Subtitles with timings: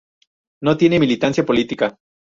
[0.63, 1.95] No tiene militancia política.